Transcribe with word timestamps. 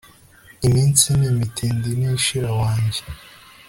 iminsi 0.67 1.05
ni 1.17 1.25
imitindi 1.33 1.89
ntishira 1.99 2.49
wanjye 2.61 3.01